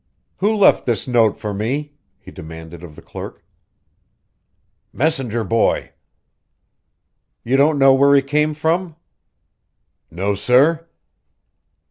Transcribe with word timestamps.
"Who 0.37 0.55
left 0.55 0.87
this 0.87 1.07
note 1.07 1.37
for 1.37 1.53
me?" 1.53 1.93
he 2.17 2.31
demanded 2.31 2.83
of 2.83 2.95
the 2.95 3.03
clerk. 3.03 3.45
"Messenger 4.91 5.43
boy." 5.43 5.91
"You 7.43 7.55
don't 7.55 7.77
know 7.77 7.93
where 7.93 8.15
he 8.15 8.23
came 8.23 8.55
from?" 8.55 8.95
"No, 10.09 10.33
sir." 10.33 10.87